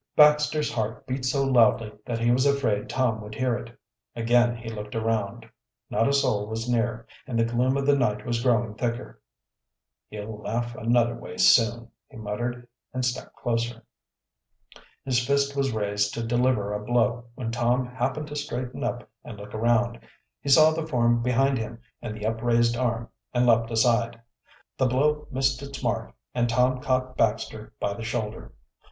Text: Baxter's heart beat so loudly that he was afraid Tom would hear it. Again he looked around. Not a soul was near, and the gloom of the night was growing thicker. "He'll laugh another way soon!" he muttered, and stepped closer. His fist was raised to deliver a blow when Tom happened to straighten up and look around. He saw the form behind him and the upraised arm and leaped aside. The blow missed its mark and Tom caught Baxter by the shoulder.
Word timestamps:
Baxter's 0.15 0.73
heart 0.73 1.05
beat 1.05 1.25
so 1.25 1.43
loudly 1.43 1.91
that 2.07 2.17
he 2.17 2.31
was 2.31 2.47
afraid 2.47 2.89
Tom 2.89 3.21
would 3.21 3.35
hear 3.35 3.55
it. 3.55 3.77
Again 4.15 4.55
he 4.57 4.67
looked 4.67 4.95
around. 4.95 5.47
Not 5.91 6.07
a 6.07 6.13
soul 6.13 6.47
was 6.47 6.67
near, 6.67 7.05
and 7.27 7.37
the 7.37 7.45
gloom 7.45 7.77
of 7.77 7.85
the 7.85 7.95
night 7.95 8.25
was 8.25 8.41
growing 8.41 8.73
thicker. 8.73 9.21
"He'll 10.09 10.39
laugh 10.41 10.73
another 10.73 11.13
way 11.13 11.37
soon!" 11.37 11.91
he 12.09 12.17
muttered, 12.17 12.67
and 12.91 13.05
stepped 13.05 13.35
closer. 13.35 13.83
His 15.05 15.23
fist 15.23 15.55
was 15.55 15.71
raised 15.71 16.15
to 16.15 16.25
deliver 16.25 16.73
a 16.73 16.83
blow 16.83 17.25
when 17.35 17.51
Tom 17.51 17.85
happened 17.85 18.25
to 18.29 18.35
straighten 18.35 18.83
up 18.83 19.07
and 19.23 19.37
look 19.37 19.53
around. 19.53 19.99
He 20.39 20.49
saw 20.49 20.71
the 20.71 20.87
form 20.87 21.21
behind 21.21 21.59
him 21.59 21.79
and 22.01 22.17
the 22.17 22.25
upraised 22.25 22.75
arm 22.75 23.07
and 23.35 23.45
leaped 23.45 23.69
aside. 23.69 24.19
The 24.79 24.87
blow 24.87 25.27
missed 25.29 25.61
its 25.61 25.83
mark 25.83 26.15
and 26.33 26.49
Tom 26.49 26.81
caught 26.81 27.17
Baxter 27.17 27.73
by 27.79 27.93
the 27.93 28.01
shoulder. 28.03 28.51